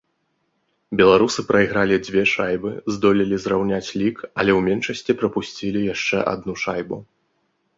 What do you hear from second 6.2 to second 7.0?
адну шайбу.